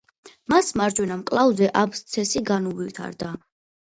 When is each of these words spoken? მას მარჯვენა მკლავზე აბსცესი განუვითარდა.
მას 0.53 0.71
მარჯვენა 0.79 1.17
მკლავზე 1.19 1.69
აბსცესი 1.83 2.43
განუვითარდა. 2.51 3.29